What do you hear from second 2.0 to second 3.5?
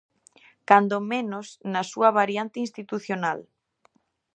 variante institucional.